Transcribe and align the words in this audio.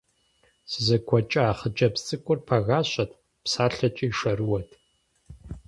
СызэгуэкӀуа 0.71 1.57
хъыджэбз 1.57 2.01
цӀыкӀур 2.07 2.39
пагащэт, 2.47 3.11
псалъэкӀи 3.43 4.07
шэрыуэт. 4.17 4.69